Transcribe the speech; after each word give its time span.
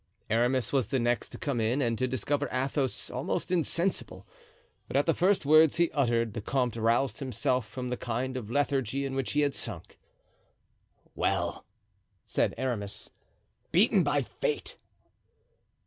Aramis 0.31 0.73
was 0.73 0.87
the 0.87 0.97
next 0.97 1.29
to 1.29 1.37
come 1.37 1.61
in 1.61 1.79
and 1.79 1.95
to 1.99 2.07
discover 2.07 2.49
Athos 2.51 3.11
almost 3.11 3.51
insensible. 3.51 4.25
But 4.87 4.97
at 4.97 5.05
the 5.05 5.13
first 5.13 5.45
words 5.45 5.75
he 5.75 5.91
uttered 5.91 6.33
the 6.33 6.41
comte 6.41 6.75
roused 6.75 7.19
himself 7.19 7.67
from 7.67 7.89
the 7.89 7.97
kind 7.97 8.35
of 8.35 8.49
lethargy 8.49 9.05
in 9.05 9.13
which 9.13 9.33
he 9.33 9.41
had 9.41 9.53
sunk. 9.53 9.99
"Well," 11.13 11.65
said 12.25 12.55
Aramis, 12.57 13.11
"beaten 13.71 14.01
by 14.03 14.23
fate!" 14.23 14.79